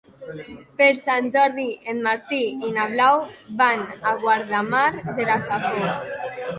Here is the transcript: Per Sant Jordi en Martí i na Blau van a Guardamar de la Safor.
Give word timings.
Per 0.79 0.87
Sant 1.01 1.27
Jordi 1.35 1.65
en 1.93 2.01
Martí 2.09 2.41
i 2.71 2.73
na 2.79 2.89
Blau 2.97 3.23
van 3.63 3.87
a 4.01 4.17
Guardamar 4.27 4.87
de 5.07 5.33
la 5.33 5.41
Safor. 5.49 6.15